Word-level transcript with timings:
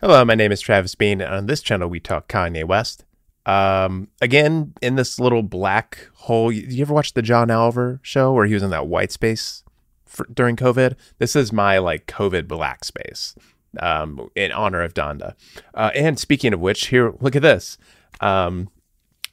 Hello, 0.00 0.24
my 0.24 0.36
name 0.36 0.52
is 0.52 0.60
Travis 0.60 0.94
Bean, 0.94 1.20
and 1.20 1.34
on 1.34 1.46
this 1.46 1.60
channel 1.60 1.88
we 1.88 1.98
talk 1.98 2.28
Kanye 2.28 2.62
West. 2.62 3.04
Um, 3.46 4.06
again, 4.20 4.74
in 4.80 4.94
this 4.94 5.18
little 5.18 5.42
black 5.42 6.08
hole. 6.14 6.52
You, 6.52 6.82
ever 6.82 6.94
watch 6.94 7.14
the 7.14 7.22
John 7.22 7.50
Oliver 7.50 7.98
show 8.04 8.32
where 8.32 8.46
he 8.46 8.54
was 8.54 8.62
in 8.62 8.70
that 8.70 8.86
white 8.86 9.10
space 9.10 9.64
for, 10.06 10.24
during 10.32 10.54
COVID? 10.54 10.94
This 11.18 11.34
is 11.34 11.52
my 11.52 11.78
like 11.78 12.06
COVID 12.06 12.46
black 12.46 12.84
space 12.84 13.34
um, 13.80 14.30
in 14.36 14.52
honor 14.52 14.82
of 14.82 14.94
Donda. 14.94 15.34
Uh, 15.74 15.90
and 15.96 16.16
speaking 16.16 16.54
of 16.54 16.60
which, 16.60 16.86
here, 16.86 17.14
look 17.20 17.34
at 17.34 17.42
this. 17.42 17.76
Um, 18.20 18.70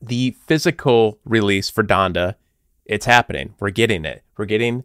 the 0.00 0.38
physical 0.46 1.18
release 1.26 1.68
for 1.68 1.84
Donda, 1.84 2.36
it's 2.86 3.04
happening. 3.04 3.54
We're 3.60 3.68
getting 3.68 4.06
it. 4.06 4.22
We're 4.38 4.46
getting 4.46 4.84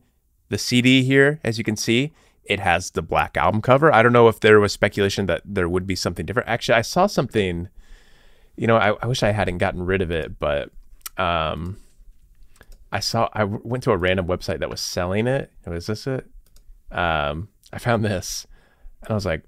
the 0.49 0.57
CD 0.57 1.03
here, 1.03 1.40
as 1.45 1.57
you 1.57 1.63
can 1.63 1.77
see. 1.77 2.12
It 2.45 2.59
has 2.59 2.91
the 2.91 3.01
black 3.01 3.37
album 3.37 3.61
cover. 3.61 3.93
I 3.93 4.01
don't 4.01 4.13
know 4.13 4.27
if 4.27 4.39
there 4.39 4.59
was 4.59 4.73
speculation 4.73 5.25
that 5.27 5.41
there 5.45 5.69
would 5.69 5.85
be 5.85 5.95
something 5.95 6.25
different. 6.25 6.49
Actually, 6.49 6.75
I 6.75 6.81
saw 6.81 7.07
something. 7.07 7.69
You 8.55 8.67
know, 8.67 8.77
I, 8.77 8.95
I 9.01 9.05
wish 9.05 9.23
I 9.23 9.31
hadn't 9.31 9.59
gotten 9.59 9.85
rid 9.85 10.01
of 10.01 10.11
it, 10.11 10.39
but 10.39 10.71
um, 11.17 11.77
I 12.91 12.99
saw. 12.99 13.29
I 13.33 13.43
went 13.43 13.83
to 13.83 13.91
a 13.91 13.98
random 13.98 14.27
website 14.27 14.59
that 14.59 14.70
was 14.70 14.81
selling 14.81 15.27
it. 15.27 15.51
Was 15.65 15.87
this 15.87 16.07
it? 16.07 16.29
Um, 16.91 17.49
I 17.71 17.77
found 17.79 18.03
this, 18.03 18.45
and 19.01 19.11
I 19.11 19.13
was 19.13 19.26
like, 19.26 19.43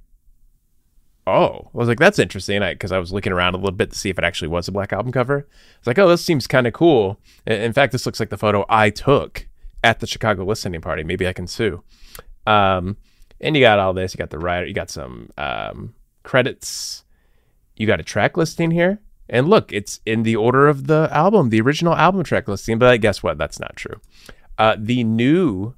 "Oh!" 1.28 1.69
I 1.73 1.78
was 1.78 1.88
like, 1.88 2.00
"That's 2.00 2.19
interesting." 2.19 2.61
Because 2.61 2.91
I, 2.91 2.97
I, 2.97 3.00
was 3.00 3.11
looking 3.11 3.33
around 3.33 3.55
a 3.55 3.57
little 3.57 3.72
bit 3.72 3.91
to 3.91 3.97
see 3.97 4.09
if 4.09 4.17
it 4.17 4.23
actually 4.23 4.47
was 4.47 4.67
a 4.67 4.72
black 4.72 4.94
album 4.94 5.11
cover. 5.11 5.47
I 5.50 5.80
was 5.80 5.88
like, 5.88 6.00
"Oh, 6.00 6.07
this 6.07 6.23
seems 6.23 6.47
kind 6.47 6.67
of 6.67 6.73
cool." 6.73 7.19
In 7.45 7.73
fact, 7.73 7.91
this 7.91 8.05
looks 8.05 8.19
like 8.19 8.30
the 8.30 8.38
photo 8.38 8.66
I 8.69 8.89
took 8.89 9.47
at 9.83 10.00
the 10.00 10.07
Chicago 10.07 10.45
listening 10.45 10.81
party. 10.81 11.03
Maybe 11.03 11.28
I 11.28 11.33
can 11.33 11.47
sue. 11.47 11.83
Um, 12.45 12.97
and 13.39 13.55
you 13.55 13.61
got 13.61 13.80
all 13.80 13.94
this. 13.94 14.13
You 14.13 14.17
got 14.17 14.30
the 14.30 14.39
writer. 14.39 14.66
You 14.66 14.73
got 14.73 14.89
some 14.89 15.30
um, 15.38 15.94
credits. 16.23 17.03
You 17.75 17.88
got 17.88 18.00
a 18.00 18.03
track 18.03 18.38
listing 18.38 18.72
here. 18.72 19.00
And 19.30 19.50
look, 19.50 19.72
it's 19.72 20.00
in 20.05 20.23
the 20.23 20.35
order 20.35 20.67
of 20.67 20.88
the 20.88 21.09
album, 21.11 21.50
the 21.50 21.61
original 21.61 21.95
album 21.95 22.23
track 22.23 22.47
listing. 22.47 22.77
But 22.77 23.02
guess 23.02 23.23
what? 23.23 23.38
That's 23.38 23.59
not 23.59 23.75
true. 23.75 24.00
Uh, 24.58 24.75
the 24.77 25.03
new, 25.03 25.75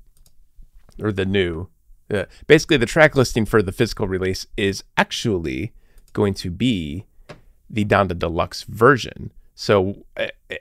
or 1.02 1.11
the 1.11 1.25
new, 1.25 1.69
uh, 2.13 2.25
basically 2.47 2.77
the 2.77 2.85
track 2.85 3.16
listing 3.16 3.45
for 3.45 3.61
the 3.61 3.72
physical 3.72 4.07
release 4.07 4.45
is 4.57 4.83
actually 4.97 5.73
going 6.13 6.33
to 6.33 6.52
be 6.52 7.05
the 7.69 7.85
Donda 7.85 8.17
Deluxe 8.17 8.63
version. 8.63 9.31
So, 9.55 10.05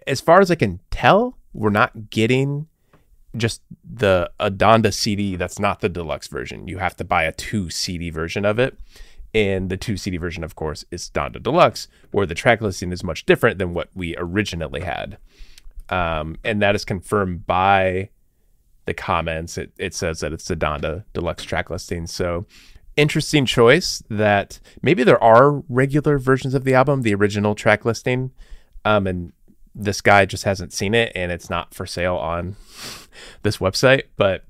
as 0.06 0.20
far 0.20 0.41
as 0.41 0.50
I 0.50 0.55
can 0.55 0.80
tell, 0.91 1.36
we're 1.52 1.70
not 1.70 2.11
getting 2.11 2.68
just 3.36 3.62
the 3.82 4.30
a 4.38 4.50
Donda 4.50 4.92
CD 4.92 5.36
that's 5.36 5.58
not 5.58 5.80
the 5.80 5.88
deluxe 5.88 6.28
version. 6.28 6.68
You 6.68 6.78
have 6.78 6.96
to 6.96 7.04
buy 7.04 7.24
a 7.24 7.32
two 7.32 7.70
CD 7.70 8.10
version 8.10 8.44
of 8.44 8.58
it. 8.58 8.78
And 9.34 9.68
the 9.68 9.77
two 9.77 9.96
CD 9.96 10.16
version, 10.16 10.44
of 10.44 10.54
course, 10.54 10.84
is 10.92 11.10
Donda 11.10 11.42
Deluxe, 11.42 11.88
where 12.12 12.24
the 12.24 12.36
track 12.36 12.60
listing 12.60 12.92
is 12.92 13.02
much 13.02 13.27
different 13.27 13.58
than 13.58 13.74
what 13.74 13.88
we 13.92 14.14
originally 14.16 14.80
had. 14.80 15.18
Um, 15.88 16.36
and 16.44 16.62
that 16.62 16.77
is 16.77 16.84
confirmed 16.84 17.44
by 17.44 18.11
the 18.86 18.94
comments. 18.94 19.58
It, 19.58 19.73
it 19.77 19.92
says 19.92 20.20
that 20.20 20.33
it's 20.33 20.46
the 20.46 20.55
Donda 20.55 21.05
Deluxe 21.14 21.42
track 21.42 21.68
listing. 21.68 22.06
So 22.06 22.46
interesting 22.96 23.44
choice 23.44 24.05
that 24.08 24.61
maybe 24.83 25.02
there 25.02 25.23
are 25.23 25.64
regular 25.68 26.17
versions 26.18 26.55
of 26.55 26.62
the 26.62 26.74
album, 26.74 27.02
the 27.02 27.14
original 27.14 27.56
track 27.56 27.84
listing. 27.84 28.30
Um, 28.84 29.08
and 29.08 29.33
this 29.74 30.01
guy 30.01 30.24
just 30.24 30.45
hasn't 30.45 30.73
seen 30.73 30.95
it 30.95 31.12
and 31.14 31.33
it's 31.33 31.51
not 31.51 31.74
for 31.74 31.86
sale 31.86 32.17
on 32.17 32.57
this 33.42 33.58
website, 33.58 34.05
but 34.17 34.45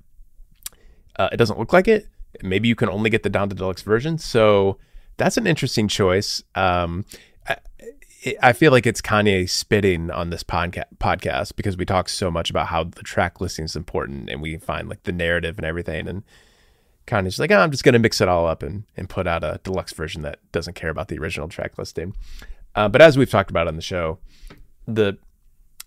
uh, 1.16 1.28
it 1.32 1.36
doesn't 1.36 1.58
look 1.58 1.72
like 1.72 1.88
it. 1.88 2.08
Maybe 2.42 2.68
you 2.68 2.74
can 2.74 2.88
only 2.88 3.10
get 3.10 3.22
the 3.22 3.30
Donda 3.30 3.54
Deluxe 3.54 3.82
version. 3.82 4.18
So 4.18 4.78
that's 5.16 5.36
an 5.36 5.46
interesting 5.46 5.88
choice. 5.88 6.42
Um, 6.54 7.04
I, 7.48 7.56
I, 8.42 8.52
feel 8.52 8.72
like 8.72 8.86
it's 8.86 9.00
Kanye 9.00 9.48
spitting 9.48 10.10
on 10.10 10.30
this 10.30 10.42
podca- 10.42 10.84
podcast 10.98 11.54
because 11.54 11.76
we 11.76 11.84
talk 11.84 12.08
so 12.08 12.30
much 12.30 12.50
about 12.50 12.68
how 12.68 12.84
the 12.84 13.02
track 13.02 13.40
listing 13.40 13.64
is 13.64 13.76
important 13.76 14.28
and 14.28 14.42
we 14.42 14.56
find 14.56 14.88
like 14.88 15.04
the 15.04 15.12
narrative 15.12 15.56
and 15.58 15.64
everything. 15.64 16.08
And 16.08 16.24
Kanye's 17.06 17.38
like, 17.38 17.52
oh, 17.52 17.60
I'm 17.60 17.70
just 17.70 17.84
going 17.84 17.92
to 17.92 17.98
mix 17.98 18.20
it 18.20 18.28
all 18.28 18.46
up 18.46 18.62
and, 18.62 18.84
and 18.96 19.08
put 19.08 19.26
out 19.26 19.44
a 19.44 19.60
deluxe 19.62 19.92
version 19.92 20.22
that 20.22 20.40
doesn't 20.52 20.74
care 20.74 20.90
about 20.90 21.08
the 21.08 21.18
original 21.18 21.48
track 21.48 21.78
listing. 21.78 22.14
Uh, 22.74 22.88
but 22.88 23.00
as 23.00 23.16
we've 23.16 23.30
talked 23.30 23.50
about 23.50 23.68
on 23.68 23.76
the 23.76 23.82
show, 23.82 24.18
the 24.86 25.18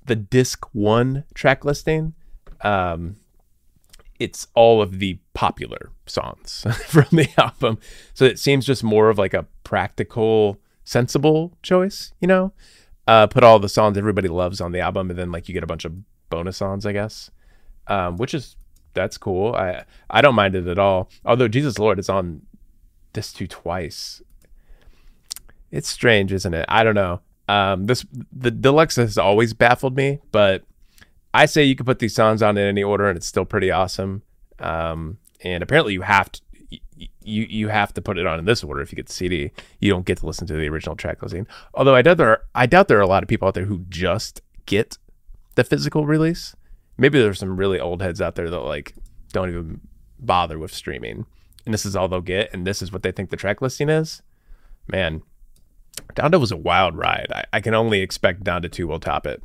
the 0.06 0.16
disc 0.16 0.66
one 0.74 1.24
track 1.34 1.66
listing 1.66 2.14
um, 2.62 3.18
it's 4.20 4.48
all 4.56 4.82
of 4.82 5.00
the 5.00 5.20
popular 5.34 5.92
songs 6.06 6.66
from 6.88 7.06
the 7.12 7.30
album. 7.38 7.80
So 8.14 8.26
it 8.26 8.40
seems 8.40 8.66
just 8.66 8.84
more 8.84 9.10
of 9.10 9.18
like 9.18 9.34
a 9.34 9.46
practical, 9.64 10.60
sensible 10.84 11.58
choice, 11.62 12.14
you 12.20 12.28
know? 12.28 12.54
Uh, 13.08 13.28
put 13.28 13.44
all 13.44 13.60
the 13.60 13.70
songs 13.70 13.98
everybody 13.98 14.28
loves 14.28 14.60
on 14.60 14.74
the 14.74 14.82
album, 14.82 15.10
and 15.10 15.18
then 15.18 15.32
like 15.32 15.48
you 15.48 15.54
get 15.54 15.64
a 15.64 15.68
bunch 15.68 15.86
of 15.86 15.94
bonus 16.30 16.58
songs, 16.58 16.86
I 16.86 16.92
guess. 16.92 17.32
Um, 17.88 18.18
which 18.18 18.34
is 18.34 18.58
that's 18.94 19.18
cool. 19.18 19.56
I 19.56 19.86
I 20.10 20.20
don't 20.20 20.36
mind 20.36 20.56
it 20.56 20.68
at 20.68 20.78
all. 20.78 21.10
Although 21.24 21.48
Jesus 21.48 21.80
Lord 21.80 22.00
is 22.00 22.10
on 22.10 22.42
this 23.14 23.32
two 23.32 23.48
twice. 23.48 24.22
It's 25.72 25.88
strange, 25.88 26.34
isn't 26.34 26.54
it? 26.54 26.66
I 26.68 26.84
don't 26.84 26.96
know. 26.96 27.22
Um, 27.48 27.86
this 27.86 28.06
the 28.32 28.52
deluxe 28.52 28.98
has 28.98 29.18
always 29.18 29.54
baffled 29.54 29.96
me, 29.96 30.20
but 30.32 30.64
I 31.34 31.46
say 31.46 31.64
you 31.64 31.76
can 31.76 31.86
put 31.86 32.00
these 32.00 32.16
songs 32.16 32.42
on 32.42 32.58
in 32.58 32.68
any 32.68 32.84
order, 32.84 33.08
and 33.08 33.18
it's 33.18 33.28
still 33.28 33.46
pretty 33.46 33.72
awesome. 33.72 34.24
Um, 34.60 35.18
and 35.44 35.62
apparently, 35.64 35.94
you 35.94 36.02
have 36.02 36.32
to 36.32 36.42
you 37.28 37.44
you 37.44 37.68
have 37.68 37.94
to 37.94 38.02
put 38.02 38.18
it 38.18 38.26
on 38.26 38.40
in 38.40 38.46
this 38.46 38.64
order 38.64 38.82
if 38.82 38.92
you 38.92 38.96
get 38.96 39.08
the 39.08 39.14
CD. 39.14 39.52
You 39.80 39.92
don't 39.92 40.06
get 40.06 40.20
to 40.20 40.26
listen 40.26 40.48
to 40.48 40.54
the 40.54 40.68
original 40.70 40.96
track 40.96 41.22
listing. 41.22 41.48
Although 41.74 41.96
I 41.96 42.02
doubt 42.02 42.18
there 42.18 42.30
are, 42.30 42.42
I 42.56 42.66
doubt 42.66 42.88
there 42.88 42.98
are 42.98 43.02
a 43.02 43.08
lot 43.08 43.24
of 43.24 43.30
people 43.30 43.48
out 43.48 43.54
there 43.54 43.66
who 43.66 43.86
just 43.90 44.42
get 44.66 44.98
the 45.56 45.64
physical 45.64 46.06
release. 46.06 46.56
Maybe 46.98 47.20
there's 47.20 47.40
some 47.40 47.58
really 47.58 47.80
old 47.80 48.02
heads 48.02 48.22
out 48.22 48.36
there 48.36 48.50
that 48.50 48.60
like 48.60 48.96
don't 49.32 49.50
even 49.50 49.82
bother 50.20 50.58
with 50.58 50.74
streaming, 50.74 51.26
and 51.66 51.74
this 51.74 51.86
is 51.86 51.96
all 51.96 52.08
they'll 52.08 52.22
get, 52.22 52.54
and 52.54 52.66
this 52.66 52.82
is 52.82 52.92
what 52.92 53.04
they 53.04 53.12
think 53.12 53.30
the 53.30 53.38
track 53.38 53.62
listing 53.62 53.90
is. 53.90 54.22
Man, 54.88 55.22
Donda 56.14 56.40
was 56.40 56.52
a 56.52 56.58
wild 56.58 56.96
ride. 56.96 57.28
I, 57.32 57.44
I 57.54 57.62
can 57.62 57.74
only 57.74 58.02
expect 58.02 58.44
Donda 58.44 58.72
Two 58.72 58.88
will 58.88 59.00
top 59.00 59.28
it. 59.28 59.44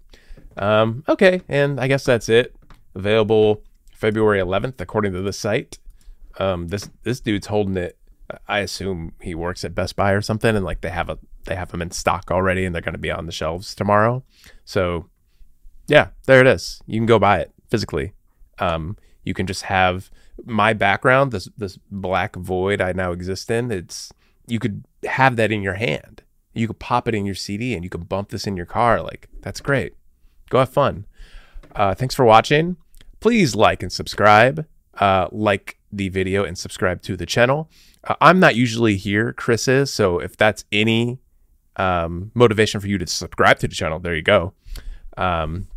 Um, 0.57 1.05
okay, 1.09 1.43
and 1.49 1.81
I 1.81 1.89
guess 1.89 2.05
that's 2.05 2.29
it. 2.29 2.55
Available 2.95 3.63
February 3.95 4.41
11th, 4.41 4.81
according 4.81 5.13
to 5.13 5.23
the 5.23 5.33
site. 5.33 5.79
Um, 6.39 6.69
this 6.69 6.91
this 7.03 7.21
dude's 7.21 7.47
holding 7.47 7.77
it. 7.77 7.99
I 8.49 8.61
assume 8.61 9.13
he 9.21 9.35
works 9.35 9.65
at 9.65 9.75
Best 9.75 9.97
Buy 9.97 10.13
or 10.13 10.23
something, 10.23 10.55
and 10.57 10.65
like 10.65 10.81
they 10.81 10.91
have 10.91 11.09
a 11.09 11.19
they 11.45 11.55
have 11.57 11.71
them 11.71 11.83
in 11.83 11.91
stock 11.91 12.31
already, 12.31 12.65
and 12.65 12.75
they're 12.75 12.83
going 12.83 12.95
to 12.95 12.99
be 12.99 13.11
on 13.11 13.27
the 13.27 13.33
shelves 13.33 13.75
tomorrow. 13.75 14.23
So, 14.65 15.09
yeah, 15.89 16.09
there 16.27 16.41
it 16.41 16.47
is. 16.47 16.81
You 16.87 16.99
can 16.99 17.07
go 17.07 17.19
buy 17.19 17.41
it 17.41 17.53
physically. 17.69 18.13
Um, 18.59 18.97
you 19.25 19.35
can 19.35 19.47
just 19.47 19.63
have 19.63 20.11
my 20.45 20.73
background, 20.73 21.33
this 21.33 21.49
this 21.57 21.79
black 21.91 22.37
void 22.37 22.81
I 22.81 22.93
now 22.93 23.13
exist 23.13 23.51
in. 23.51 23.71
It's 23.71 24.13
you 24.47 24.59
could 24.59 24.85
have 25.05 25.37
that 25.37 25.53
in 25.53 25.63
your 25.63 25.75
hand. 25.75 26.23
You 26.55 26.67
could 26.67 26.79
pop 26.79 27.09
it 27.09 27.15
in 27.15 27.25
your 27.25 27.35
CD, 27.35 27.75
and 27.75 27.85
you 27.85 27.91
could 27.91 28.09
bump 28.09 28.31
this 28.31 28.47
in 28.47 28.57
your 28.57 28.67
car. 28.67 29.03
Like 29.03 29.29
that's 29.41 29.61
great. 29.61 29.95
Go 30.51 30.59
have 30.59 30.71
fun. 30.71 31.07
Uh, 31.75 31.95
thanks 31.95 32.15
for 32.15 32.25
watching. 32.25 32.77
Please 33.21 33.55
like 33.55 33.83
and 33.83 33.93
subscribe. 33.93 34.67
Uh, 34.95 35.29
like 35.33 35.79
the 35.91 36.09
video 36.11 36.45
and 36.45 36.59
subscribe 36.59 37.03
to 37.03 37.17
the 37.17 37.27
channel. 37.27 37.71
Uh, 38.05 38.15
I'm 38.21 38.41
not 38.41 38.57
usually 38.57 38.97
here, 38.97 39.33
Chris 39.33 39.69
is. 39.69 39.93
So 39.93 40.19
if 40.19 40.37
that's 40.37 40.65
any 40.71 41.19
um, 41.77 42.31
motivation 42.35 42.81
for 42.81 42.89
you 42.89 42.99
to 42.99 43.07
subscribe 43.07 43.59
to 43.61 43.69
the 43.69 43.75
channel, 43.75 43.99
there 43.99 44.15
you 44.15 44.23
go. 44.23 44.53
Um, 45.17 45.69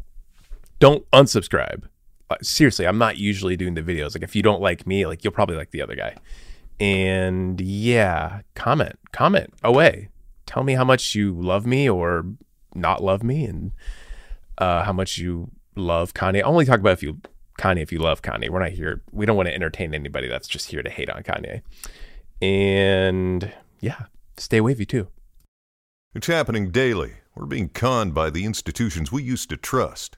don't 0.80 1.10
unsubscribe. 1.12 1.83
Uh, 2.30 2.36
seriously, 2.42 2.88
I'm 2.88 2.98
not 2.98 3.18
usually 3.18 3.56
doing 3.56 3.75
the 3.75 3.81
videos. 3.81 4.16
Like 4.16 4.24
if 4.24 4.36
you 4.36 4.42
don't 4.42 4.62
like 4.62 4.88
me, 4.88 5.06
like 5.06 5.24
you'll 5.24 5.33
probably 5.33 5.56
like 5.56 5.72
the 5.72 5.81
other 5.81 5.95
guy. 5.95 6.16
And 6.80 7.62
yeah, 7.62 8.42
comment, 8.56 9.00
comment 9.12 9.54
away. 9.63 10.10
Tell 10.45 10.63
me 10.63 10.74
how 10.74 10.83
much 10.83 11.15
you 11.15 11.33
love 11.33 11.65
me 11.65 11.89
or 11.89 12.25
not 12.74 13.03
love 13.03 13.24
me, 13.24 13.45
and 13.45 13.71
uh, 14.57 14.83
how 14.83 14.94
much 14.94 15.18
you 15.18 15.51
love 15.75 16.13
Kanye. 16.13 16.42
I'll 16.42 16.51
only 16.51 16.65
talk 16.65 16.80
about 16.80 16.94
if 16.94 17.03
you 17.03 17.19
Kanye 17.57 17.81
if 17.81 17.92
you 17.92 18.00
love 18.00 18.21
Kanye. 18.21 18.50
We're 18.50 18.59
not 18.59 18.71
here. 18.71 19.01
We 19.12 19.25
don't 19.25 19.38
want 19.38 19.47
to 19.47 19.56
entertain 19.56 19.94
anybody 19.94 20.27
that's 20.27 20.47
just 20.47 20.69
here 20.69 20.83
to 20.83 20.89
hate 20.89 21.09
on 21.09 21.24
Kanye. 21.24 21.62
And 22.42 23.51
yeah, 23.80 24.06
stay 24.38 24.62
wavy 24.62 24.86
too. 24.86 25.07
It's 26.13 26.27
happening 26.27 26.71
daily. 26.71 27.13
We're 27.36 27.45
being 27.45 27.69
conned 27.69 28.13
by 28.13 28.30
the 28.30 28.45
institutions 28.45 29.12
we 29.12 29.24
used 29.24 29.50
to 29.50 29.57
trust. 29.57 30.18